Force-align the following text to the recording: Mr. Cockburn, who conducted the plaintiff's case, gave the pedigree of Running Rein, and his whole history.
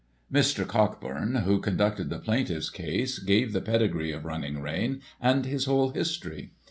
Mr. 0.33 0.67
Cockburn, 0.67 1.43
who 1.45 1.59
conducted 1.59 2.09
the 2.09 2.17
plaintiff's 2.17 2.71
case, 2.71 3.19
gave 3.19 3.53
the 3.53 3.61
pedigree 3.61 4.11
of 4.11 4.25
Running 4.25 4.59
Rein, 4.59 4.99
and 5.19 5.45
his 5.45 5.65
whole 5.65 5.91
history. 5.91 6.53